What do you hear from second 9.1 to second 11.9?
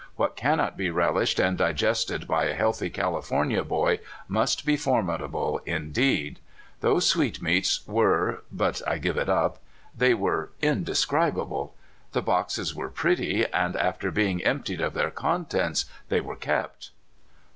it up, they were indescribable!